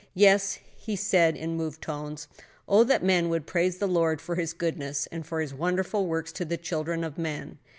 "Yes," 0.15 0.57
he 0.75 0.95
said, 0.95 1.35
in 1.37 1.55
moved 1.57 1.83
tones. 1.83 2.27
"Oh, 2.67 2.83
that 2.85 3.03
men 3.03 3.29
would 3.29 3.45
praise 3.45 3.77
the 3.77 3.87
Lord 3.87 4.19
for 4.19 4.33
His 4.33 4.51
goodness, 4.51 5.07
and 5.11 5.23
for 5.23 5.41
His 5.41 5.53
wonderful 5.53 6.07
works 6.07 6.31
to 6.31 6.43
the 6.43 6.57
children 6.57 7.03
of 7.03 7.19
men!" 7.19 7.59